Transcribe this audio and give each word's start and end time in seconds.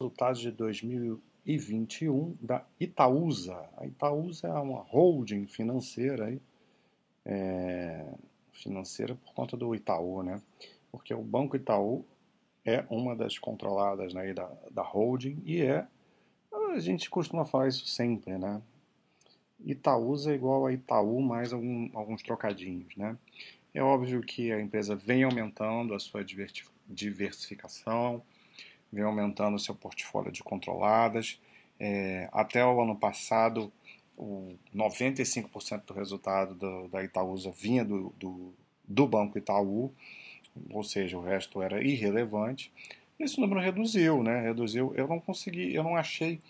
resultados 0.00 0.40
de 0.40 0.52
2021 0.52 2.36
da 2.40 2.64
Itaúsa. 2.78 3.68
A 3.76 3.84
Itaúsa 3.84 4.46
é 4.46 4.52
uma 4.52 4.80
holding 4.82 5.48
financeira, 5.48 6.38
é, 7.24 8.06
financeira 8.52 9.16
por 9.16 9.34
conta 9.34 9.56
do 9.56 9.74
Itaú, 9.74 10.22
né? 10.22 10.40
Porque 10.92 11.12
o 11.12 11.20
Banco 11.20 11.56
Itaú 11.56 12.04
é 12.64 12.84
uma 12.88 13.16
das 13.16 13.40
controladas 13.40 14.14
né, 14.14 14.32
da, 14.32 14.48
da 14.70 14.82
holding 14.82 15.42
e 15.44 15.62
é, 15.62 15.84
a 16.52 16.78
gente 16.78 17.10
costuma 17.10 17.44
falar 17.44 17.66
isso 17.66 17.84
sempre, 17.88 18.38
né? 18.38 18.62
Itaúsa 19.58 20.30
é 20.30 20.36
igual 20.36 20.66
a 20.66 20.72
Itaú 20.72 21.20
mais 21.20 21.52
algum, 21.52 21.90
alguns 21.92 22.22
trocadinhos, 22.22 22.94
né? 22.96 23.18
É 23.74 23.82
óbvio 23.82 24.20
que 24.20 24.52
a 24.52 24.60
empresa 24.60 24.94
vem 24.94 25.24
aumentando 25.24 25.92
a 25.92 25.98
sua 25.98 26.24
diversificação, 26.86 28.22
vem 28.92 29.04
aumentando 29.04 29.56
o 29.56 29.58
seu 29.58 29.74
portfólio 29.74 30.32
de 30.32 30.42
controladas. 30.42 31.40
É, 31.78 32.28
até 32.32 32.64
o 32.64 32.80
ano 32.80 32.96
passado, 32.96 33.72
o 34.16 34.54
95% 34.74 35.84
do 35.86 35.94
resultado 35.94 36.54
do, 36.54 36.88
da 36.88 37.02
Itaúsa 37.02 37.50
vinha 37.50 37.84
do, 37.84 38.12
do, 38.18 38.52
do, 38.84 39.06
Banco 39.06 39.38
Itaú, 39.38 39.92
ou 40.70 40.82
seja, 40.82 41.16
o 41.16 41.22
resto 41.22 41.62
era 41.62 41.82
irrelevante. 41.82 42.72
Esse 43.18 43.40
número 43.40 43.60
reduziu, 43.60 44.22
né? 44.22 44.40
Reduziu. 44.40 44.92
Eu 44.96 45.06
não 45.06 45.20
consegui, 45.20 45.74
eu 45.74 45.84
não 45.84 45.96
achei. 45.96 46.40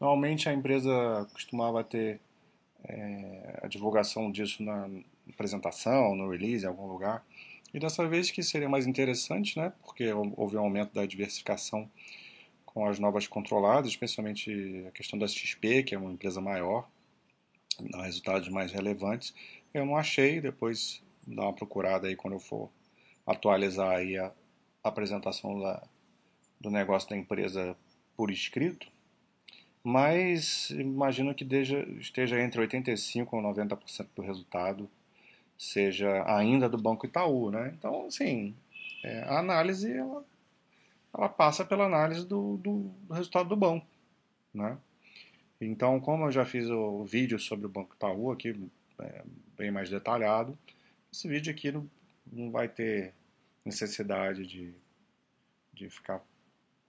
Normalmente 0.00 0.48
a 0.48 0.52
empresa 0.52 1.28
costumava 1.32 1.84
ter 1.84 2.20
é, 2.84 3.60
a 3.62 3.66
divulgação 3.66 4.30
disso 4.30 4.62
na 4.62 4.88
apresentação, 5.28 6.14
no 6.14 6.30
release, 6.30 6.64
em 6.64 6.68
algum 6.68 6.86
lugar. 6.86 7.22
E 7.72 7.78
dessa 7.78 8.06
vez 8.08 8.30
que 8.30 8.42
seria 8.42 8.68
mais 8.68 8.86
interessante, 8.86 9.58
né, 9.58 9.72
porque 9.82 10.12
houve 10.12 10.56
um 10.56 10.60
aumento 10.60 10.92
da 10.92 11.06
diversificação 11.06 11.88
com 12.64 12.86
as 12.86 12.98
novas 12.98 13.26
controladas, 13.26 13.90
especialmente 13.90 14.84
a 14.88 14.90
questão 14.90 15.18
da 15.18 15.26
XP, 15.26 15.84
que 15.84 15.94
é 15.94 15.98
uma 15.98 16.12
empresa 16.12 16.40
maior, 16.40 16.88
dá 17.90 18.02
resultados 18.04 18.48
mais 18.48 18.72
relevantes. 18.72 19.34
Eu 19.72 19.86
não 19.86 19.96
achei, 19.96 20.40
depois 20.40 21.02
dá 21.26 21.42
uma 21.42 21.52
procurada 21.52 22.08
aí 22.08 22.16
quando 22.16 22.34
eu 22.34 22.40
for 22.40 22.70
atualizar 23.26 23.96
aí 23.96 24.16
a 24.18 24.32
apresentação 24.82 25.60
da, 25.60 25.82
do 26.60 26.70
negócio 26.70 27.08
da 27.08 27.16
empresa 27.16 27.76
por 28.16 28.30
escrito, 28.30 28.86
mas 29.82 30.70
imagino 30.70 31.34
que 31.34 31.44
esteja 31.98 32.40
entre 32.40 32.60
85% 32.66 33.16
e 33.16 33.24
90% 33.24 34.08
do 34.14 34.22
resultado 34.22 34.90
seja 35.60 36.24
ainda 36.26 36.70
do 36.70 36.78
Banco 36.78 37.04
Itaú, 37.04 37.50
né? 37.50 37.74
Então, 37.76 38.06
assim, 38.06 38.56
é, 39.04 39.20
a 39.24 39.40
análise 39.40 39.92
ela, 39.92 40.24
ela, 41.12 41.28
passa 41.28 41.66
pela 41.66 41.84
análise 41.84 42.26
do, 42.26 42.56
do, 42.56 42.90
do, 43.02 43.12
resultado 43.12 43.50
do 43.50 43.56
banco, 43.56 43.86
né? 44.54 44.78
Então, 45.60 46.00
como 46.00 46.24
eu 46.24 46.32
já 46.32 46.46
fiz 46.46 46.66
o 46.70 47.04
vídeo 47.04 47.38
sobre 47.38 47.66
o 47.66 47.68
Banco 47.68 47.94
Itaú 47.94 48.32
aqui, 48.32 48.58
é, 49.00 49.22
bem 49.54 49.70
mais 49.70 49.90
detalhado, 49.90 50.58
esse 51.12 51.28
vídeo 51.28 51.52
aqui 51.52 51.70
não, 51.70 51.86
não 52.32 52.50
vai 52.50 52.66
ter 52.66 53.12
necessidade 53.62 54.46
de, 54.46 54.72
de 55.74 55.90
ficar 55.90 56.22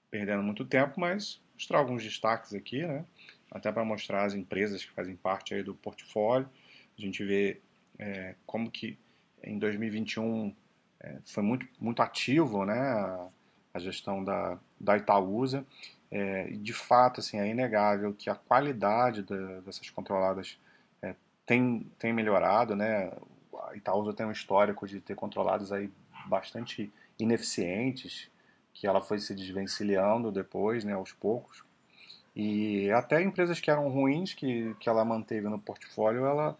perdendo 0.09 0.43
muito 0.43 0.63
tempo, 0.63 0.97
mas 0.97 1.41
mostrar 1.55 1.79
alguns 1.79 2.01
destaques 2.01 2.53
aqui, 2.53 2.87
né? 2.87 3.03
Até 3.51 3.69
para 3.69 3.83
mostrar 3.83 4.23
as 4.23 4.33
empresas 4.33 4.85
que 4.85 4.91
fazem 4.91 5.17
parte 5.17 5.53
aí 5.53 5.61
do 5.61 5.75
portfólio. 5.75 6.49
A 6.97 7.01
gente 7.01 7.21
vê 7.25 7.59
é, 7.99 8.35
como 8.45 8.69
que 8.69 8.97
em 9.43 9.57
2021 9.57 10.53
é, 10.99 11.17
foi 11.25 11.43
muito, 11.43 11.67
muito 11.79 12.01
ativo 12.01 12.65
né, 12.65 12.79
a, 12.79 13.27
a 13.73 13.79
gestão 13.79 14.23
da, 14.23 14.57
da 14.79 14.97
Itaúsa. 14.97 15.65
É, 16.09 16.49
e 16.49 16.57
de 16.57 16.73
fato, 16.73 17.21
assim, 17.21 17.39
é 17.39 17.47
inegável 17.47 18.13
que 18.13 18.29
a 18.29 18.35
qualidade 18.35 19.23
da, 19.23 19.61
dessas 19.61 19.89
controladas 19.89 20.59
é, 21.01 21.15
tem, 21.45 21.89
tem 21.97 22.13
melhorado. 22.13 22.75
Né? 22.75 23.11
A 23.69 23.75
Itaúsa 23.75 24.13
tem 24.13 24.25
um 24.25 24.31
histórico 24.31 24.87
de 24.87 24.99
ter 24.99 25.15
controlados 25.15 25.71
aí 25.71 25.89
bastante 26.27 26.91
ineficientes, 27.17 28.29
que 28.73 28.87
ela 28.87 29.01
foi 29.01 29.19
se 29.19 29.33
desvencilhando 29.33 30.31
depois, 30.31 30.83
né, 30.83 30.93
aos 30.93 31.11
poucos. 31.11 31.63
E 32.35 32.89
até 32.91 33.21
empresas 33.21 33.59
que 33.59 33.69
eram 33.69 33.89
ruins, 33.89 34.33
que, 34.33 34.73
que 34.79 34.87
ela 34.87 35.03
manteve 35.03 35.49
no 35.49 35.59
portfólio, 35.59 36.25
ela 36.25 36.57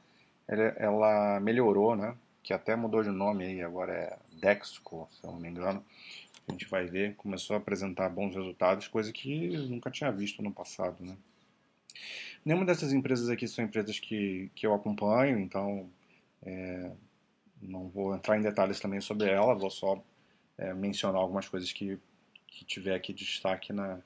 ela, 0.78 1.40
melhorou, 1.40 1.96
né? 1.96 2.16
Que 2.44 2.54
até 2.54 2.76
mudou 2.76 3.04
de 3.04 3.10
nome 3.10 3.46
aí, 3.46 3.62
agora 3.62 3.94
é 3.94 4.18
Dexco, 4.40 5.08
se 5.12 5.24
eu 5.26 5.32
não 5.32 5.40
me 5.40 5.50
engano. 5.50 5.84
A 6.48 6.52
gente 6.52 6.68
vai 6.68 6.86
ver, 6.86 7.16
começou 7.16 7.56
a 7.56 7.60
apresentar 7.60 8.10
bons 8.10 8.36
resultados, 8.36 8.88
coisa 8.88 9.12
que 9.12 9.56
nunca 9.70 9.92
tinha 9.92 10.12
visto 10.12 10.42
no 10.42 10.52
passado, 10.52 10.98
né? 11.04 11.16
Nenhuma 12.44 12.66
dessas 12.66 12.92
empresas 12.92 13.30
aqui 13.30 13.48
são 13.48 13.64
empresas 13.64 14.00
que, 14.00 14.50
que 14.56 14.66
eu 14.66 14.74
acompanho, 14.74 15.40
então 15.40 15.88
é, 16.42 16.92
não 17.62 17.88
vou 17.88 18.16
entrar 18.16 18.38
em 18.38 18.42
detalhes 18.42 18.80
também 18.80 19.00
sobre 19.00 19.30
ela, 19.30 19.54
vou 19.54 19.70
só 19.70 20.04
é, 20.58 20.74
mencionar 20.74 21.22
algumas 21.22 21.48
coisas 21.48 21.72
que, 21.72 22.00
que 22.48 22.66
tiver 22.66 22.96
aqui 22.96 23.14
de 23.14 23.24
destaque 23.24 23.72
na, 23.72 24.00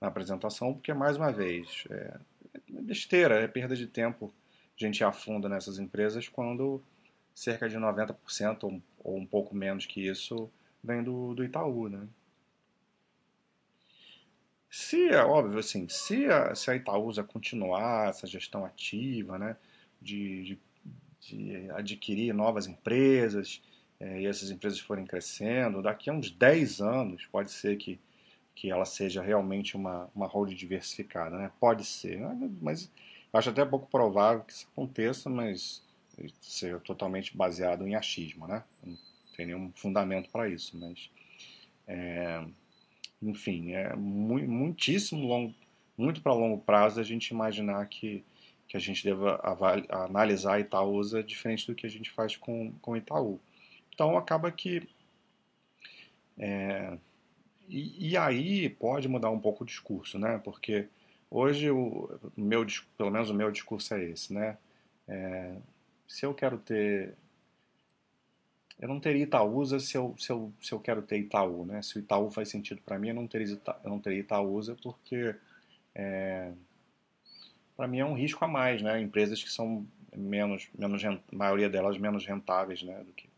na 0.00 0.08
apresentação, 0.08 0.74
porque, 0.74 0.92
mais 0.92 1.16
uma 1.16 1.30
vez, 1.30 1.84
é, 1.88 2.18
é 2.54 2.80
besteira, 2.82 3.40
é 3.40 3.46
perda 3.46 3.76
de 3.76 3.86
tempo 3.86 4.32
a 4.84 4.86
gente 4.86 5.02
afunda 5.02 5.48
nessas 5.48 5.78
empresas 5.78 6.28
quando 6.28 6.82
cerca 7.34 7.68
de 7.68 7.76
90% 7.76 8.64
ou, 8.64 8.82
ou 8.98 9.16
um 9.16 9.26
pouco 9.26 9.54
menos 9.54 9.86
que 9.86 10.06
isso 10.06 10.50
vem 10.82 11.02
do, 11.02 11.34
do 11.34 11.44
Itaú, 11.44 11.88
né? 11.88 12.06
Se, 14.68 15.08
é 15.08 15.22
óbvio, 15.22 15.58
assim, 15.58 15.88
se 15.88 16.26
a, 16.26 16.54
se 16.54 16.70
a 16.70 16.76
Itaúsa 16.76 17.24
continuar 17.24 18.10
essa 18.10 18.26
gestão 18.26 18.64
ativa, 18.64 19.38
né, 19.38 19.56
de, 20.02 20.42
de, 20.44 20.58
de 21.20 21.70
adquirir 21.70 22.34
novas 22.34 22.66
empresas, 22.66 23.62
é, 23.98 24.20
e 24.20 24.26
essas 24.26 24.50
empresas 24.50 24.78
forem 24.78 25.06
crescendo, 25.06 25.80
daqui 25.80 26.10
a 26.10 26.12
uns 26.12 26.30
10 26.30 26.80
anos 26.82 27.24
pode 27.26 27.50
ser 27.50 27.76
que, 27.76 27.98
que 28.54 28.70
ela 28.70 28.84
seja 28.84 29.22
realmente 29.22 29.76
uma, 29.76 30.10
uma 30.14 30.26
hold 30.26 30.52
diversificada, 30.54 31.38
né? 31.38 31.50
Pode 31.58 31.84
ser, 31.84 32.20
né? 32.20 32.50
mas 32.60 32.90
Acho 33.36 33.50
até 33.50 33.64
pouco 33.64 33.86
provável 33.88 34.42
que 34.44 34.52
isso 34.52 34.68
aconteça, 34.72 35.28
mas 35.28 35.82
seja 36.40 36.80
totalmente 36.80 37.36
baseado 37.36 37.86
em 37.86 37.94
achismo, 37.94 38.46
né? 38.46 38.64
Não 38.82 38.96
tem 39.36 39.46
nenhum 39.46 39.70
fundamento 39.74 40.30
para 40.30 40.48
isso, 40.48 40.76
mas 40.78 41.10
é, 41.86 42.42
enfim, 43.22 43.72
é 43.72 43.94
muitíssimo 43.94 45.26
longo, 45.26 45.54
muito 45.96 46.22
para 46.22 46.32
longo 46.32 46.58
prazo 46.58 47.00
a 47.00 47.04
gente 47.04 47.28
imaginar 47.28 47.86
que, 47.86 48.24
que 48.68 48.76
a 48.76 48.80
gente 48.80 49.04
deva 49.04 49.40
analisar 49.90 50.60
Itaúsa 50.60 51.22
diferente 51.22 51.66
do 51.66 51.74
que 51.74 51.86
a 51.86 51.90
gente 51.90 52.10
faz 52.10 52.36
com, 52.36 52.72
com 52.80 52.96
Itaú. 52.96 53.38
Então 53.92 54.16
acaba 54.16 54.50
que 54.50 54.88
é, 56.38 56.98
e, 57.68 58.10
e, 58.10 58.16
aí 58.16 58.68
pode 58.68 59.08
mudar 59.08 59.30
um 59.30 59.40
pouco 59.40 59.64
o 59.64 59.66
discurso, 59.66 60.18
né? 60.18 60.38
Porque 60.44 60.88
Hoje, 61.30 61.70
o 61.70 62.08
meu, 62.36 62.64
pelo 62.96 63.10
menos 63.10 63.30
o 63.30 63.34
meu 63.34 63.50
discurso 63.50 63.94
é 63.94 64.04
esse, 64.04 64.32
né? 64.32 64.56
É, 65.08 65.56
se 66.06 66.24
eu 66.24 66.32
quero 66.32 66.58
ter... 66.58 67.14
Eu 68.78 68.88
não 68.88 69.00
teria 69.00 69.24
Itaúsa 69.24 69.80
se 69.80 69.96
eu, 69.96 70.14
se 70.18 70.30
eu, 70.30 70.52
se 70.60 70.72
eu 70.72 70.78
quero 70.78 71.02
ter 71.02 71.18
Itaú, 71.18 71.64
né? 71.64 71.82
Se 71.82 71.96
o 71.96 71.98
Itaú 71.98 72.30
faz 72.30 72.48
sentido 72.48 72.80
para 72.82 72.98
mim, 72.98 73.08
eu 73.08 73.14
não 73.14 73.26
teria, 73.26 73.60
eu 73.84 73.90
não 73.90 73.98
teria 73.98 74.20
Itaúsa 74.20 74.76
porque... 74.82 75.34
É, 75.94 76.52
para 77.76 77.88
mim 77.88 77.98
é 77.98 78.04
um 78.04 78.14
risco 78.14 78.44
a 78.44 78.48
mais, 78.48 78.80
né? 78.80 79.00
Empresas 79.00 79.42
que 79.42 79.50
são 79.50 79.86
menos, 80.16 80.68
menos 80.78 81.04
a 81.04 81.18
maioria 81.32 81.68
delas 81.68 81.98
menos 81.98 82.24
rentáveis, 82.24 82.82
né? 82.82 83.02
Do 83.02 83.12
que, 83.12 83.28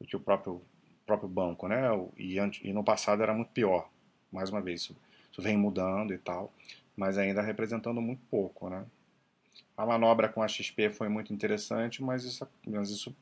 do 0.00 0.06
que 0.06 0.16
o 0.16 0.20
próprio, 0.20 0.60
próprio 1.06 1.28
banco, 1.28 1.68
né? 1.68 1.82
E, 2.16 2.36
e 2.38 2.72
no 2.72 2.82
passado 2.82 3.22
era 3.22 3.32
muito 3.34 3.52
pior. 3.52 3.88
Mais 4.32 4.50
uma 4.50 4.60
vez, 4.60 4.82
isso, 4.82 4.96
isso 5.30 5.42
vem 5.42 5.56
mudando 5.56 6.12
e 6.12 6.18
tal 6.18 6.52
mas 7.00 7.16
ainda 7.16 7.40
representando 7.40 7.98
muito 8.02 8.20
pouco, 8.30 8.68
né? 8.68 8.84
A 9.74 9.86
manobra 9.86 10.28
com 10.28 10.42
a 10.42 10.48
XP 10.48 10.90
foi 10.90 11.08
muito 11.08 11.32
interessante, 11.32 12.02
mas 12.02 12.24
isso, 12.24 12.46
mas 12.66 12.90
isso 12.90 13.16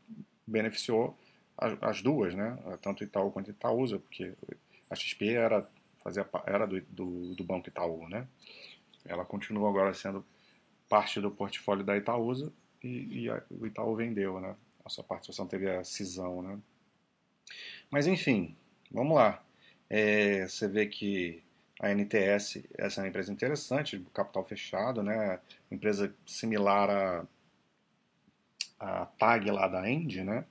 beneficiou 0.44 1.16
as, 1.56 1.80
as, 1.80 2.02
duas, 2.02 2.34
né? 2.34 2.58
Tanto 2.82 3.04
Itaú 3.04 3.30
quanto 3.30 3.52
Itaúsa, 3.52 4.00
porque 4.00 4.34
a 4.90 4.96
XP 4.96 5.28
era, 5.32 5.64
fazia, 6.02 6.28
era 6.44 6.66
do, 6.66 6.80
do, 6.90 7.36
do 7.36 7.44
Banco 7.44 7.68
Itaú, 7.68 8.08
né? 8.08 8.26
Ela 9.04 9.24
continua 9.24 9.68
agora 9.68 9.94
sendo 9.94 10.26
parte 10.88 11.20
do 11.20 11.30
portfólio 11.30 11.84
da 11.84 11.96
Itaúsa 11.96 12.52
e, 12.82 13.26
e 13.26 13.30
a, 13.30 13.40
o 13.48 13.64
Itaú 13.64 13.94
vendeu, 13.94 14.40
né? 14.40 14.56
A 14.84 14.88
sua 14.88 15.04
participação 15.04 15.46
teve 15.46 15.70
a 15.70 15.84
cisão, 15.84 16.42
né? 16.42 16.58
Mas 17.88 18.08
enfim, 18.08 18.56
vamos 18.90 19.14
lá. 19.14 19.40
É, 19.88 20.48
você 20.48 20.66
vê 20.66 20.84
que 20.86 21.44
a 21.80 21.90
NTS, 21.90 22.64
essa 22.76 23.00
é 23.00 23.04
uma 23.04 23.08
empresa 23.08 23.32
interessante, 23.32 24.04
capital 24.12 24.44
fechado, 24.44 25.02
né? 25.02 25.40
Empresa 25.70 26.14
similar 26.26 26.90
à, 26.90 27.26
à 28.78 29.06
TAG 29.06 29.50
lá 29.50 29.68
da 29.68 29.88
End, 29.88 30.22
né? 30.24 30.44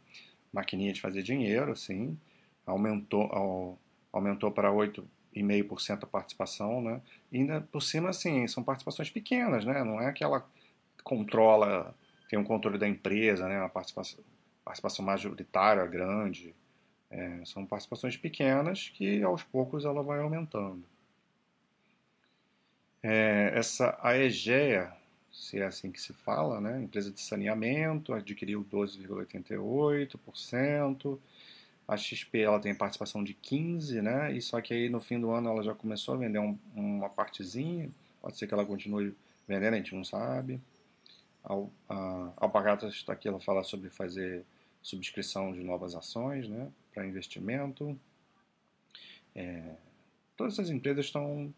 Maquininha 0.54 0.94
de 0.94 1.02
fazer 1.02 1.22
dinheiro, 1.24 1.72
assim. 1.72 2.18
Aumentou, 2.66 3.30
aumentou 4.12 4.52
para 4.52 4.72
8,5 4.72 5.06
2,5% 5.44 6.04
a 6.04 6.08
participação, 6.08 6.82
né? 6.82 7.02
E 7.32 7.38
ainda 7.38 7.62
por 7.62 7.82
cima, 7.82 8.10
assim, 8.10 8.48
são 8.48 8.64
participações 8.64 9.10
pequenas, 9.10 9.66
né? 9.66 9.84
Não 9.84 10.02
é 10.02 10.12
que 10.12 10.24
ela 10.24 10.46
controla, 11.04 11.96
tem 12.30 12.38
um 12.40 12.44
controle 12.44 12.78
da 12.78 12.88
empresa, 12.88 13.48
né? 13.48 13.60
Uma 13.60 13.70
participação, 13.70 14.20
participação 14.64 15.06
majoritária 15.06 15.86
grande. 15.86 16.56
É, 17.10 17.42
são 17.46 17.66
participações 17.66 18.18
pequenas 18.18 18.90
que 18.90 19.24
aos 19.24 19.44
poucos 19.44 19.86
ela 19.86 20.04
vai 20.04 20.20
aumentando. 20.20 20.84
É, 23.04 23.52
essa 23.54 23.98
a 24.02 24.18
Egea, 24.18 24.92
se 25.32 25.60
é 25.60 25.66
assim 25.66 25.92
que 25.92 26.02
se 26.02 26.14
fala, 26.14 26.60
né? 26.60 26.82
empresa 26.82 27.12
de 27.12 27.22
saneamento, 27.22 28.14
adquiriu 28.14 28.66
12,88%. 28.66 31.20
A 31.88 31.96
XP 31.96 32.40
ela 32.40 32.60
tem 32.60 32.74
participação 32.76 33.24
de 33.24 33.34
15%, 33.34 34.02
né? 34.02 34.34
E 34.34 34.42
só 34.42 34.60
que 34.60 34.74
aí 34.74 34.90
no 34.90 35.00
fim 35.00 35.20
do 35.20 35.32
ano 35.32 35.50
ela 35.50 35.64
já 35.64 35.74
começou 35.74 36.16
a 36.16 36.18
vender 36.18 36.40
um, 36.40 36.58
uma 36.76 37.10
partezinha. 37.10 37.90
Pode 38.22 38.38
ser 38.38 38.48
que 38.48 38.54
ela 38.54 38.66
continue 38.66 39.16
vendendo, 39.48 39.76
a 39.76 39.78
gente 39.78 39.96
não 39.96 40.04
sabe. 40.04 40.60
A, 41.44 41.54
a 41.88 42.34
Alpagatas 42.36 42.94
está 42.94 43.14
aqui, 43.14 43.28
ela 43.28 43.40
fala 43.40 43.64
sobre 43.64 43.90
fazer 43.90 44.44
subscrição 44.82 45.54
de 45.54 45.64
novas 45.64 45.96
ações, 45.96 46.50
né? 46.50 46.70
Para 46.94 47.08
investimento. 47.08 47.98
É, 49.34 49.76
todas 50.36 50.54
essas 50.54 50.70
empresas 50.70 51.06
estão 51.06 51.54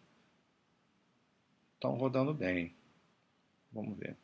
estão 1.79 1.95
rodando 1.95 2.33
bem. 2.33 2.75
Vamos 3.71 3.97
ver. 3.97 4.17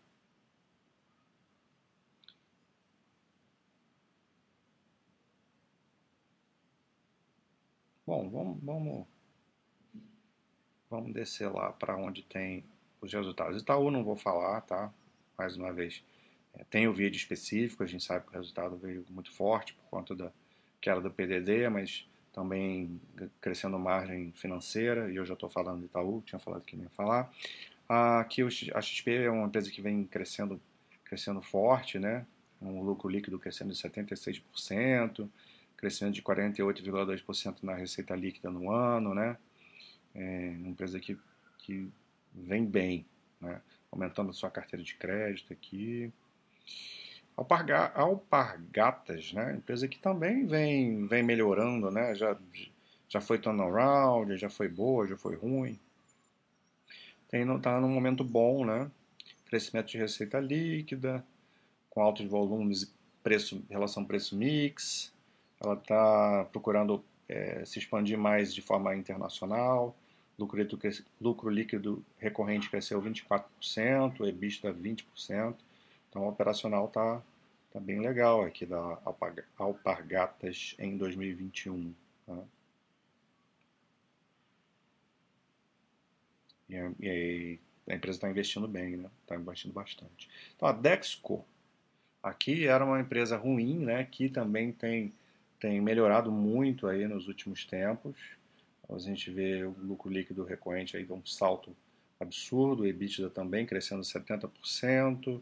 Bom, 8.05 8.29
vamos, 8.29 8.61
vamos, 8.61 9.07
vamos 10.89 11.13
descer 11.13 11.49
lá 11.49 11.71
para 11.71 11.95
onde 11.95 12.21
tem 12.23 12.63
os 13.01 13.11
resultados. 13.11 13.61
Itaú 13.61 13.89
não 13.89 14.03
vou 14.03 14.15
falar, 14.15 14.61
tá? 14.61 14.93
Mais 15.37 15.55
uma 15.55 15.71
vez. 15.71 16.03
É, 16.53 16.63
tem 16.65 16.87
o 16.87 16.93
vídeo 16.93 17.17
específico, 17.17 17.83
a 17.83 17.87
gente 17.87 18.03
sabe 18.03 18.25
que 18.25 18.31
o 18.31 18.37
resultado 18.37 18.77
veio 18.77 19.05
muito 19.09 19.31
forte 19.31 19.73
por 19.73 19.85
conta 19.85 20.13
da 20.13 20.31
queda 20.81 21.01
do 21.01 21.09
PDD, 21.09 21.69
mas 21.69 22.07
também 22.35 22.99
crescendo 23.39 23.79
margem 23.79 24.33
financeira, 24.33 25.09
e 25.09 25.15
eu 25.15 25.25
já 25.25 25.35
estou 25.35 25.49
falando 25.49 25.79
de 25.79 25.85
Itaú, 25.85 26.21
tinha 26.25 26.37
falado 26.37 26.65
que 26.65 26.75
não 26.75 26.83
ia 26.83 26.89
falar. 26.89 27.31
Aqui 27.87 28.41
a 28.73 28.81
XP 28.81 29.11
é 29.11 29.31
uma 29.31 29.47
empresa 29.47 29.71
que 29.71 29.81
vem 29.81 30.03
crescendo, 30.03 30.59
crescendo 31.05 31.41
forte, 31.41 31.97
né? 31.97 32.25
um 32.61 32.81
lucro 32.81 33.07
líquido 33.07 33.39
crescendo 33.39 33.71
de 33.71 33.79
76%, 33.79 35.29
crescimento 35.77 36.15
de 36.15 36.21
48,2% 36.21 37.57
na 37.63 37.73
receita 37.73 38.13
líquida 38.15 38.49
no 38.49 38.69
ano, 38.71 39.13
né? 39.13 39.37
É 40.13 40.55
uma 40.57 40.69
empresa 40.69 40.99
que, 40.99 41.17
que 41.59 41.89
vem 42.33 42.65
bem, 42.65 43.05
né? 43.39 43.61
aumentando 43.91 44.31
a 44.31 44.33
sua 44.33 44.49
carteira 44.49 44.83
de 44.83 44.95
crédito 44.95 45.53
aqui. 45.53 46.11
Alparga, 47.37 47.91
Alpargatas, 47.93 49.33
né? 49.33 49.55
empresa 49.55 49.87
que 49.87 49.99
também 49.99 50.45
vem, 50.45 51.05
vem 51.05 51.21
melhorando, 51.21 51.91
né? 51.91 52.15
já, 52.15 52.37
já 53.09 53.19
foi 53.19 53.37
turnaround, 53.37 54.37
já 54.37 54.49
foi 54.49 54.67
boa, 54.69 55.05
já 55.07 55.17
foi 55.17 55.35
ruim. 55.35 55.79
Está 57.31 57.81
num 57.81 57.89
momento 57.89 58.23
bom, 58.23 58.65
né? 58.65 58.89
crescimento 59.45 59.87
de 59.87 59.97
receita 59.97 60.39
líquida, 60.39 61.25
com 61.89 62.01
altos 62.01 62.25
volumes, 62.25 62.93
preço, 63.23 63.63
relação 63.69 64.05
preço-mix, 64.05 65.13
ela 65.59 65.75
está 65.75 66.45
procurando 66.51 67.03
é, 67.27 67.63
se 67.65 67.79
expandir 67.79 68.17
mais 68.17 68.53
de 68.53 68.61
forma 68.61 68.95
internacional. 68.95 69.95
Lucro 70.37 70.57
líquido, 70.57 71.05
lucro 71.19 71.49
líquido 71.49 72.05
recorrente 72.17 72.69
cresceu 72.69 73.01
24%, 73.01 74.27
EBITDA 74.27 74.73
20%. 74.73 75.55
Então, 76.15 76.27
o 76.27 76.29
operacional 76.29 76.85
está 76.85 77.21
tá 77.73 77.79
bem 77.81 77.99
legal 77.99 78.41
aqui 78.41 78.65
da 78.65 78.97
Alpargatas 79.57 80.73
em 80.79 80.95
2021. 80.95 81.93
Tá? 82.25 82.37
E, 86.69 86.75
e, 87.01 87.59
a 87.89 87.95
empresa 87.95 88.15
está 88.17 88.29
investindo 88.29 88.65
bem, 88.65 88.95
né? 88.95 89.09
Está 89.23 89.35
investindo 89.35 89.73
bastante. 89.73 90.29
Então, 90.55 90.69
a 90.69 90.71
Dexco, 90.71 91.45
aqui 92.23 92.65
era 92.65 92.85
uma 92.85 93.01
empresa 93.01 93.35
ruim, 93.35 93.77
né? 93.79 94.05
Que 94.05 94.29
também 94.29 94.71
tem 94.71 95.13
tem 95.59 95.81
melhorado 95.81 96.31
muito 96.31 96.87
aí 96.87 97.05
nos 97.09 97.27
últimos 97.27 97.65
tempos. 97.65 98.15
A 98.87 98.97
gente 98.99 99.29
vê 99.31 99.65
o 99.65 99.75
lucro 99.81 100.09
líquido 100.09 100.45
recorrente 100.45 100.95
aí 100.95 101.05
um 101.11 101.25
salto 101.25 101.75
absurdo, 102.21 102.83
o 102.83 102.87
EBITDA 102.87 103.29
também 103.29 103.65
crescendo 103.65 104.01
70%, 104.01 105.41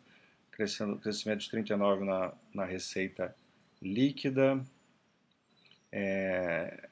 crescendo, 0.55 0.97
crescimento 0.97 1.39
de 1.41 1.49
39% 1.49 1.99
na, 1.99 2.33
na 2.53 2.65
receita 2.65 3.35
líquida. 3.81 4.63
É, 5.91 6.89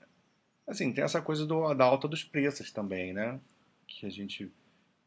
assim, 0.67 0.91
tem 0.91 1.03
essa 1.03 1.21
coisa 1.21 1.45
do, 1.45 1.73
da 1.73 1.85
alta 1.85 2.07
dos 2.07 2.23
preços 2.23 2.71
também, 2.71 3.13
né? 3.13 3.39
Que 3.87 4.05
a 4.05 4.09
gente, 4.09 4.51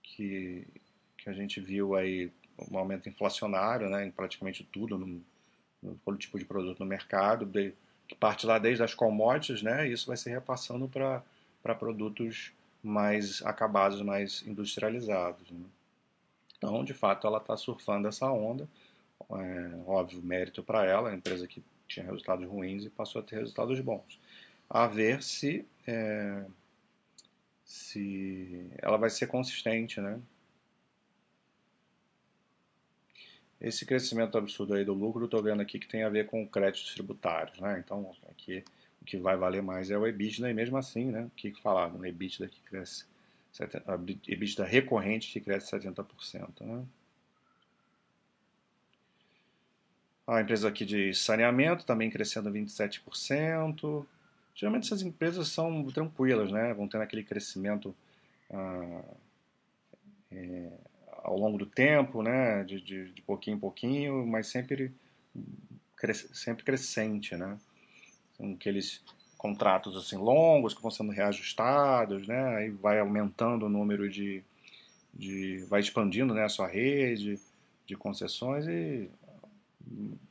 que, 0.03 0.67
que 1.19 1.29
a 1.29 1.33
gente 1.33 1.61
viu 1.61 1.95
aí 1.95 2.31
um 2.71 2.79
aumento 2.79 3.09
inflacionário 3.09 3.89
né, 3.89 4.07
em 4.07 4.11
praticamente 4.11 4.65
tudo, 4.65 4.97
no, 4.97 5.21
no, 5.83 5.95
todo 6.05 6.17
tipo 6.17 6.39
de 6.39 6.45
produto 6.45 6.79
no 6.81 6.87
mercado, 6.87 7.45
de, 7.45 7.73
que 8.07 8.15
parte 8.15 8.47
lá 8.47 8.59
desde 8.59 8.83
as 8.83 8.95
commodities, 8.95 9.63
né? 9.63 9.89
E 9.89 9.93
isso 9.93 10.07
vai 10.07 10.17
se 10.17 10.31
repassando 10.31 10.89
para 10.89 11.75
produtos 11.75 12.53
mais 12.83 13.43
acabados, 13.43 14.01
mais 14.03 14.45
industrializados. 14.47 15.51
Né? 15.51 15.65
Então, 16.65 16.83
de 16.83 16.95
fato, 16.95 17.27
ela 17.27 17.39
está 17.39 17.57
surfando 17.57 18.09
essa 18.09 18.27
onda. 18.31 18.67
É, 19.31 19.77
óbvio, 19.87 20.23
mérito 20.23 20.63
para 20.63 20.85
ela, 20.85 21.11
a 21.11 21.15
empresa 21.15 21.47
que 21.47 21.63
tinha 21.87 22.07
resultados 22.07 22.47
ruins 22.49 22.85
e 22.85 22.91
passou 22.91 23.21
a 23.21 23.25
ter 23.25 23.37
resultados 23.37 23.79
bons. 23.81 24.19
A 24.69 24.87
ver 24.87 25.23
se, 25.23 25.67
é, 25.87 26.43
se 27.65 28.67
ela 28.79 28.97
vai 28.97 29.11
ser 29.11 29.27
consistente, 29.27 30.01
né? 30.01 30.19
Esse 33.61 33.85
crescimento 33.85 34.37
absurdo 34.39 34.75
aí 34.75 34.85
do 34.85 34.95
lucro, 34.95 35.27
estou 35.27 35.43
vendo 35.43 35.61
aqui 35.61 35.79
que 35.79 35.89
tem 35.89 36.03
a 36.03 36.09
ver 36.09 36.27
com 36.27 36.47
créditos 36.49 36.95
tributários, 36.95 37.59
né? 37.61 37.79
Então, 37.85 38.11
aqui 38.31 38.65
o 39.03 39.05
que 39.05 39.19
vai 39.19 39.37
valer 39.37 39.63
mais 39.63 39.91
é 39.91 39.99
o 39.99 40.07
EBITDA, 40.07 40.51
e 40.51 40.55
mesmo 40.55 40.79
assim, 40.79 41.07
né? 41.11 41.25
O 41.25 41.31
que 41.31 41.53
falaram? 41.61 41.99
O 41.99 42.07
EBITDA 42.07 42.49
que 42.49 42.61
cresce, 42.63 43.05
EBITDA 43.61 44.65
recorrente 44.65 45.33
que 45.33 45.41
cresce 45.41 45.71
70%, 45.71 46.61
né? 46.63 46.85
A 50.27 50.41
empresa 50.41 50.69
aqui 50.69 50.85
de 50.87 51.13
saneamento 51.13 51.85
também 51.85 52.11
crescendo 52.11 52.51
27%. 52.51 54.07
Geralmente 54.55 54.87
essas 54.87 55.03
empresas 55.03 55.49
são 55.49 55.85
tranquilas, 55.91 56.51
né? 56.51 56.73
Vão 56.73 56.89
tendo 56.89 57.03
aquele 57.03 57.23
crescimento 57.23 57.95
ah, 58.51 59.03
é, 60.33 60.73
ao 61.23 61.39
longo 61.39 61.57
do 61.59 61.67
tempo, 61.67 62.23
né, 62.23 62.63
de, 62.65 62.81
de, 62.81 63.11
de 63.11 63.23
pouquinho 63.23 63.57
em 63.57 63.61
pouquinho, 63.61 64.27
mas 64.27 64.47
sempre, 64.47 64.93
cres, 65.97 66.29
sempre 66.33 66.65
crescente, 66.65 67.37
né. 67.37 67.59
São 68.37 68.53
aqueles 68.53 69.03
contratos 69.45 69.95
assim 69.95 70.17
longos 70.17 70.73
que 70.73 70.81
vão 70.81 70.91
sendo 70.91 71.13
reajustados, 71.13 72.27
né, 72.27 72.57
aí 72.57 72.71
vai 72.71 72.99
aumentando 72.99 73.67
o 73.67 73.69
número 73.69 74.09
de, 74.09 74.43
de 75.13 75.59
vai 75.69 75.81
expandindo, 75.81 76.33
né, 76.33 76.45
a 76.45 76.49
sua 76.49 76.67
rede 76.67 77.39
de 77.87 77.95
concessões 77.95 78.67
e 78.67 79.11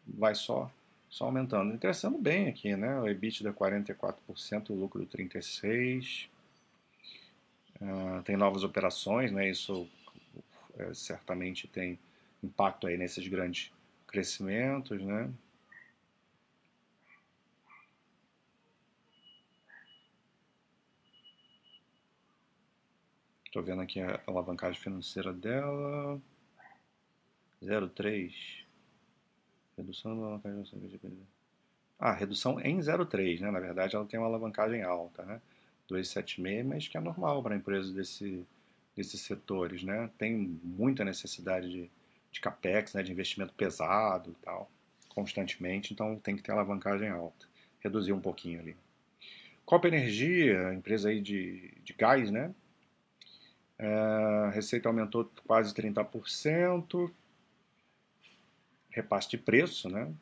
vai 0.07 0.33
só 0.33 0.67
só 1.11 1.25
aumentando. 1.25 1.75
E 1.75 1.77
crescendo 1.77 2.17
bem 2.17 2.47
aqui, 2.47 2.75
né? 2.75 2.99
O 2.99 3.07
EBITDA 3.07 3.53
44%, 3.53 4.71
o 4.71 4.73
lucro 4.73 5.05
36%. 5.05 6.27
Uh, 7.79 8.23
tem 8.23 8.35
novas 8.35 8.63
operações, 8.63 9.31
né? 9.31 9.47
Isso 9.47 9.87
é, 10.75 10.91
certamente 10.95 11.67
tem 11.67 11.99
impacto 12.43 12.87
aí 12.87 12.97
nesses 12.97 13.27
grandes 13.27 13.71
crescimentos, 14.07 15.03
né? 15.03 15.29
Estou 23.53 23.61
vendo 23.61 23.83
aqui 23.83 24.01
a 24.01 24.19
alavancagem 24.25 24.81
financeira 24.81 25.31
dela. 25.31 26.19
0,3. 27.61 28.33
Redução 29.77 30.15
da 30.15 30.25
alavancagem 30.25 30.65
financeira. 30.65 31.15
Ah, 31.99 32.13
redução 32.13 32.59
em 32.59 32.79
0,3, 32.79 33.41
né? 33.41 33.51
Na 33.51 33.59
verdade, 33.59 33.95
ela 33.95 34.07
tem 34.07 34.19
uma 34.19 34.25
alavancagem 34.25 34.81
alta, 34.81 35.23
né? 35.23 35.39
2,76, 35.87 36.63
mas 36.63 36.87
que 36.87 36.97
é 36.97 36.99
normal 36.99 37.43
para 37.43 37.55
empresas 37.55 37.93
desse, 37.93 38.43
desses 38.95 39.21
setores, 39.21 39.83
né? 39.83 40.09
Tem 40.17 40.35
muita 40.63 41.05
necessidade 41.05 41.69
de, 41.69 41.91
de 42.31 42.41
capex, 42.41 42.95
né? 42.95 43.03
De 43.03 43.11
investimento 43.11 43.53
pesado 43.53 44.31
e 44.31 44.43
tal, 44.43 44.67
constantemente, 45.09 45.93
então 45.93 46.17
tem 46.17 46.35
que 46.35 46.41
ter 46.41 46.53
alavancagem 46.53 47.09
alta. 47.09 47.45
Reduzir 47.81 48.13
um 48.13 48.19
pouquinho 48.19 48.61
ali. 48.61 48.75
Copa 49.63 49.87
Energia, 49.87 50.73
empresa 50.73 51.09
aí 51.09 51.21
de, 51.21 51.71
de 51.83 51.93
gás, 51.93 52.31
né? 52.31 52.51
É, 53.77 53.87
a 54.45 54.49
receita 54.49 54.87
aumentou 54.87 55.29
quase 55.45 55.73
30%. 55.73 57.11
Repasse 58.89 59.29
de 59.29 59.37
preço, 59.37 59.89
né? 59.89 60.13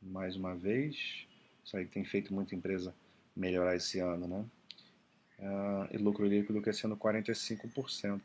Mais 0.00 0.36
uma 0.36 0.54
vez. 0.54 1.26
Isso 1.64 1.76
aí 1.76 1.86
tem 1.86 2.04
feito 2.04 2.32
muita 2.32 2.54
empresa 2.54 2.94
melhorar 3.36 3.76
esse 3.76 3.98
ano, 3.98 4.26
né? 4.26 4.44
Uh, 5.38 5.94
e 5.94 5.98
lucro 5.98 6.26
líquido 6.26 6.62
crescendo 6.62 6.96
45%. 6.96 8.20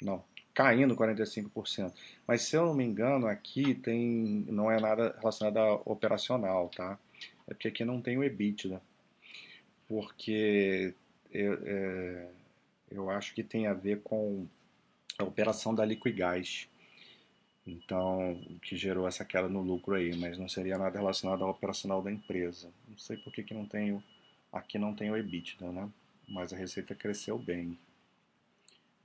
Não, 0.00 0.24
caindo 0.54 0.96
45%. 0.96 1.92
Mas 2.26 2.42
se 2.42 2.56
eu 2.56 2.66
não 2.66 2.74
me 2.74 2.84
engano, 2.84 3.26
aqui 3.26 3.74
tem 3.74 4.44
não 4.48 4.70
é 4.70 4.80
nada 4.80 5.14
relacionado 5.18 5.56
a 5.58 5.74
operacional, 5.84 6.68
tá? 6.68 6.98
É 7.46 7.54
porque 7.54 7.68
aqui 7.68 7.84
não 7.84 8.00
tem 8.00 8.18
o 8.18 8.24
EBITDA. 8.24 8.80
Porque 9.88 10.94
eu, 11.32 11.58
é, 11.64 12.28
eu 12.90 13.10
acho 13.10 13.34
que 13.34 13.42
tem 13.42 13.66
a 13.66 13.72
ver 13.72 14.00
com 14.02 14.46
a 15.18 15.24
operação 15.24 15.74
da 15.74 15.84
Liquigás. 15.84 16.68
Então, 17.66 18.40
que 18.60 18.76
gerou 18.76 19.06
essa 19.06 19.24
queda 19.24 19.48
no 19.48 19.62
lucro 19.62 19.94
aí, 19.94 20.16
mas 20.16 20.36
não 20.36 20.48
seria 20.48 20.76
nada 20.76 20.98
relacionado 20.98 21.44
ao 21.44 21.50
operacional 21.50 22.02
da 22.02 22.10
empresa. 22.10 22.68
Não 22.88 22.98
sei 22.98 23.16
por 23.16 23.32
que, 23.32 23.42
que 23.42 23.54
não 23.54 23.64
tem 23.64 23.92
o, 23.92 24.02
aqui 24.52 24.78
não 24.78 24.94
tem 24.94 25.10
o 25.10 25.16
EBITDA, 25.16 25.70
né? 25.70 25.88
Mas 26.28 26.52
a 26.52 26.56
receita 26.56 26.94
cresceu 26.94 27.38
bem. 27.38 27.78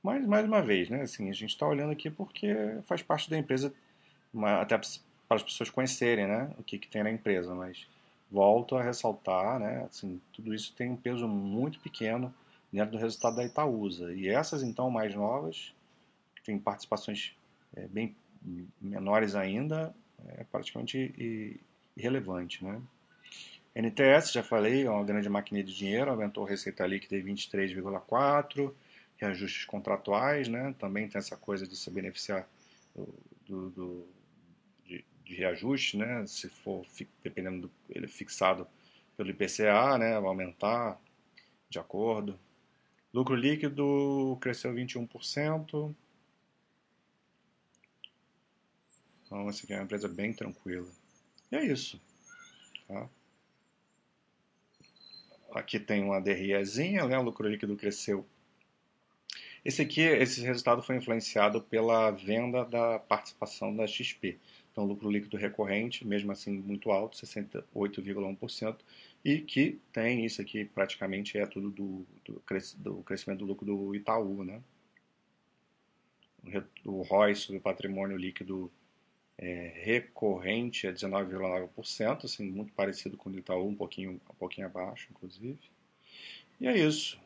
Mas, 0.01 0.25
mais 0.25 0.45
uma 0.45 0.61
vez, 0.61 0.89
né? 0.89 1.01
Assim, 1.01 1.29
a 1.29 1.33
gente 1.33 1.51
está 1.51 1.67
olhando 1.67 1.91
aqui 1.91 2.09
porque 2.09 2.47
faz 2.85 3.03
parte 3.03 3.29
da 3.29 3.37
empresa, 3.37 3.73
até 4.59 4.77
para 5.27 5.37
as 5.37 5.43
pessoas 5.43 5.69
conhecerem, 5.69 6.27
né? 6.27 6.51
O 6.57 6.63
que, 6.63 6.79
que 6.79 6.87
tem 6.87 7.03
na 7.03 7.11
empresa, 7.11 7.53
mas 7.53 7.87
volto 8.29 8.75
a 8.75 8.83
ressaltar, 8.83 9.59
né? 9.59 9.85
Assim, 9.89 10.21
tudo 10.33 10.53
isso 10.53 10.73
tem 10.75 10.91
um 10.91 10.97
peso 10.97 11.27
muito 11.27 11.79
pequeno 11.79 12.33
dentro 12.71 12.91
do 12.91 12.97
resultado 12.97 13.37
da 13.37 13.45
Itaúsa. 13.45 14.13
E 14.13 14.27
essas, 14.27 14.63
então, 14.63 14.89
mais 14.89 15.15
novas, 15.15 15.73
que 16.35 16.43
têm 16.43 16.59
participações 16.59 17.35
é, 17.75 17.87
bem 17.87 18.15
menores 18.81 19.35
ainda, 19.35 19.93
é 20.29 20.43
praticamente 20.43 21.59
irrelevante. 21.95 22.63
Né? 22.63 22.81
NTS, 23.75 24.31
já 24.31 24.43
falei, 24.43 24.85
é 24.85 24.89
uma 24.89 25.03
grande 25.03 25.29
máquina 25.29 25.63
de 25.63 25.75
dinheiro, 25.75 26.09
aumentou 26.11 26.45
a 26.45 26.49
receita 26.49 26.85
líquida 26.85 27.17
em 27.17 27.23
23,4%, 27.23 28.73
reajustes 29.17 29.65
contratuais, 29.65 30.47
né? 30.47 30.75
também 30.79 31.07
tem 31.07 31.19
essa 31.19 31.35
coisa 31.35 31.67
de 31.67 31.75
se 31.75 31.89
beneficiar 31.89 32.47
do, 33.47 33.69
do 33.69 34.16
de, 35.27 35.35
reajuste, 35.35 35.97
né? 35.97 36.25
se 36.25 36.49
for 36.49 36.85
dependendo 37.23 37.67
do 37.67 37.71
ele 37.89 38.07
fixado 38.07 38.67
pelo 39.15 39.29
IPCA, 39.29 39.97
né? 39.97 40.19
vai 40.19 40.29
aumentar 40.29 40.99
de 41.69 41.79
acordo. 41.79 42.39
Lucro 43.13 43.35
líquido 43.35 44.37
cresceu 44.41 44.73
21%, 44.73 45.95
Então, 49.27 49.49
essa 49.49 49.65
aqui 49.65 49.73
é 49.73 49.75
uma 49.75 49.83
empresa 49.83 50.07
bem 50.07 50.31
tranquila. 50.31 50.87
E 51.51 51.55
é 51.57 51.65
isso. 51.65 52.01
Tá? 52.87 53.09
Aqui 55.51 55.79
tem 55.79 56.01
uma 56.01 56.21
DREzinha, 56.21 57.05
né? 57.05 57.17
o 57.17 57.23
lucro 57.23 57.47
líquido 57.47 57.75
cresceu. 57.75 58.25
Esse 59.65 59.81
aqui, 59.81 59.99
esse 59.99 60.41
resultado 60.41 60.81
foi 60.81 60.95
influenciado 60.95 61.61
pela 61.61 62.09
venda 62.09 62.63
da 62.63 62.99
participação 62.99 63.75
da 63.75 63.85
XP. 63.85 64.39
Então, 64.77 64.85
lucro 64.85 65.09
líquido 65.09 65.37
recorrente, 65.37 66.05
mesmo 66.05 66.31
assim 66.31 66.51
muito 66.51 66.91
alto, 66.91 67.17
68,1%, 67.17 68.77
e 69.25 69.41
que 69.41 69.81
tem 69.91 70.23
isso 70.23 70.39
aqui 70.39 70.65
praticamente 70.65 71.35
é 71.35 71.47
tudo 71.47 71.71
do, 71.71 72.05
do, 72.23 72.43
do 72.77 73.01
crescimento 73.01 73.39
do 73.39 73.45
lucro 73.45 73.65
do 73.65 73.95
Itaú, 73.95 74.43
né? 74.43 74.61
O 76.85 77.01
ROI 77.01 77.33
sobre 77.33 77.57
o 77.57 77.61
patrimônio 77.61 78.15
líquido 78.15 78.71
é, 79.35 79.73
recorrente 79.83 80.85
é 80.85 80.93
19,9%, 80.93 82.25
assim, 82.25 82.47
muito 82.47 82.71
parecido 82.73 83.17
com 83.17 83.31
o 83.31 83.35
Itaú, 83.35 83.67
um 83.67 83.75
pouquinho, 83.75 84.21
um 84.29 84.35
pouquinho 84.35 84.67
abaixo, 84.67 85.07
inclusive. 85.09 85.57
E 86.61 86.67
é 86.67 86.77
isso. 86.77 87.19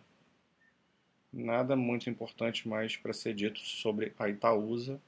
Nada 1.34 1.76
muito 1.76 2.10
importante 2.10 2.66
mais 2.66 2.96
para 2.96 3.12
ser 3.12 3.34
dito 3.34 3.60
sobre 3.60 4.14
a 4.18 4.30
Itaúsa. 4.30 5.02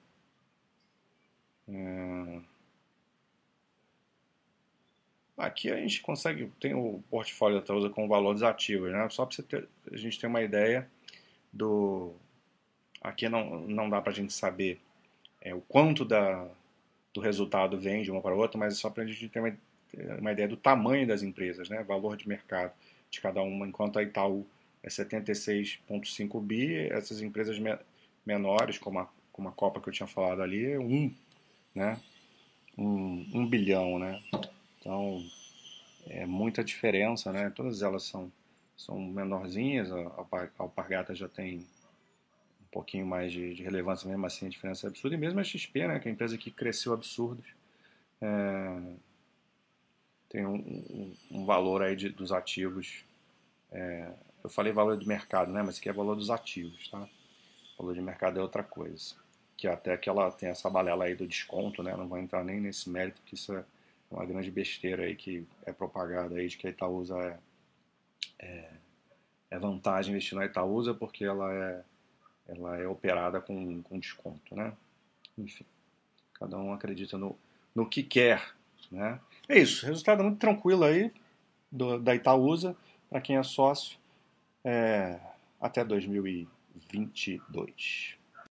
É... 1.67 2.41
Aqui 5.38 5.72
a 5.72 5.77
gente 5.77 6.01
consegue, 6.01 6.51
tem 6.60 6.74
o 6.75 7.03
portfólio 7.10 7.58
da 7.58 7.63
Itaúsa 7.63 7.89
com 7.89 8.08
valor 8.08 8.34
dos 8.34 8.43
ativos, 8.43 8.91
né? 8.91 9.08
só 9.10 9.25
para 9.25 9.63
a 9.91 9.98
gente 9.98 10.20
ter 10.20 10.27
uma 10.27 10.41
ideia 10.41 10.88
do... 11.51 12.13
Aqui 13.01 13.27
não, 13.27 13.62
não 13.62 13.89
dá 13.89 14.00
para 14.01 14.12
a 14.12 14.15
gente 14.15 14.32
saber 14.32 14.79
é, 15.41 15.53
o 15.53 15.60
quanto 15.62 16.05
da, 16.05 16.48
do 17.13 17.20
resultado 17.20 17.77
vem 17.77 18.03
de 18.03 18.12
uma 18.12 18.22
para 18.22 18.34
outra, 18.34 18.58
mas 18.58 18.74
é 18.74 18.77
só 18.77 18.89
para 18.89 19.03
a 19.03 19.05
gente 19.05 19.27
ter 19.27 19.39
uma, 19.39 19.58
uma, 20.20 20.32
ideia 20.32 20.48
do 20.48 20.55
tamanho 20.55 21.05
das 21.05 21.22
empresas, 21.22 21.67
né? 21.67 21.84
valor 21.84 22.15
de 22.15 22.27
mercado 22.27 22.72
de 23.10 23.20
cada 23.20 23.41
uma, 23.41 23.67
enquanto 23.67 24.00
a 24.00 24.03
Itaú 24.03 24.48
é 24.82 24.88
76,5 24.88 26.41
bi, 26.41 26.75
essas 26.89 27.22
empresas 27.22 27.60
me, 27.60 27.77
menores, 28.25 28.77
como 28.77 29.00
a, 29.00 29.10
como 29.32 29.50
a 29.50 29.51
Copa 29.51 29.82
que 29.82 29.89
eu 29.89 29.93
tinha 29.93 30.08
falado 30.08 30.41
ali, 30.41 30.72
é 30.72 30.79
um, 30.79 31.13
né? 31.74 32.00
um, 32.77 33.25
um 33.34 33.48
bilhão. 33.48 34.00
Né? 34.00 34.22
Então, 34.80 35.24
é 36.08 36.25
muita 36.25 36.63
diferença, 36.63 37.32
né? 37.32 37.50
todas 37.50 37.82
elas 37.82 38.03
são, 38.03 38.32
são 38.77 39.00
menorzinhas, 39.00 39.92
a, 39.92 40.25
Alpargata 40.58 41.15
já 41.15 41.27
tem 41.27 41.65
pouquinho 42.74 43.06
mais 43.06 43.32
de, 43.32 43.53
de, 43.53 43.62
relevância, 43.62 44.10
mesmo 44.10 44.25
assim 44.25 44.48
a 44.48 44.50
diferença 44.50 44.88
é 44.88 44.89
absurda. 44.89 45.15
E 45.15 45.20
mesmo 45.20 45.39
a 45.39 45.44
XP, 45.44 45.88
né, 45.88 46.00
que 46.00 46.08
é 46.08 46.12
a 46.12 46.13
empresa 46.13 46.38
que 46.38 46.50
cresceu 46.50 46.92
absurdos, 46.92 47.46
é, 48.20 48.82
tem 50.27 50.46
um, 50.46 50.56
um, 50.56 51.15
um, 51.32 51.46
valor 51.46 51.84
aí 51.84 51.96
de, 51.96 52.10
dos 52.10 52.32
ativos. 52.32 53.06
É, 53.72 54.12
eu 54.44 54.50
falei 54.50 54.74
valor 54.74 54.98
de 54.98 55.08
mercado, 55.08 55.51
né, 55.51 55.62
mas 55.62 55.77
aqui 55.77 55.88
é 55.88 55.94
valor 55.94 56.15
dos 56.15 56.32
ativos, 56.32 56.89
tá? 56.89 57.08
Valor 57.77 57.94
de 57.94 58.01
mercado 58.01 58.39
é 58.39 58.42
outra 58.42 58.63
coisa. 58.63 59.15
Que 59.57 59.67
até 59.67 59.95
que 59.98 60.10
ela 60.10 60.31
tem 60.31 60.50
essa 60.50 60.69
balela 60.69 61.05
aí 61.05 61.15
do 61.15 61.27
desconto, 61.27 61.83
né? 61.83 61.95
Não 61.95 62.07
vou 62.07 62.17
entrar 62.17 62.43
nem 62.43 62.60
nesse 62.60 62.89
mérito, 62.89 63.22
que 63.25 63.36
isso 63.36 63.53
é 63.53 63.63
uma 64.10 64.25
grande 64.25 64.51
besteira 64.51 65.03
aí 65.03 65.15
que 65.15 65.45
é 65.65 65.72
propagada 65.72 66.36
aí 66.36 66.48
de 66.48 66.57
que 66.57 66.67
a 66.67 66.69
Itaúsa 66.69 67.17
é, 67.19 67.38
é, 68.39 68.69
é 69.51 69.60
vantagem 69.60 70.12
investir 70.12 70.38
na 70.38 70.45
Itaúsa 70.45 70.93
porque 70.93 71.24
ela 71.24 71.53
é 71.53 71.83
ela 72.48 72.77
é 72.77 72.88
operada 72.88 73.39
com, 73.39 73.83
com 73.83 74.00
desconto, 74.00 74.55
né? 74.55 74.74
Enfim, 75.38 75.65
cada 76.33 76.57
um 76.57 76.74
acredita 76.74 77.17
no, 77.17 77.38
no 77.74 77.88
que 77.88 78.03
quer, 78.03 78.53
né? 78.91 79.22
É 79.48 79.57
isso, 79.57 79.86
resultado 79.86 80.22
muito 80.24 80.39
tranquilo 80.39 80.83
aí 80.83 81.10
do, 81.72 81.98
da 82.00 82.13
Itaúsa 82.13 82.75
para 83.10 83.22
quem 83.22 83.38
é 83.38 83.43
sócio 83.43 83.98
é, 84.63 85.19
até 85.60 85.83
2022. 85.83 88.17